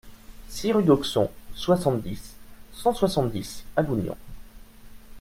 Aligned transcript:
six 0.49 0.71
rue 0.73 0.81
d'Auxon, 0.83 1.29
soixante-dix, 1.53 2.35
cent 2.73 2.91
soixante-dix 2.95 3.63
à 3.75 3.83
Bougnon 3.83 4.17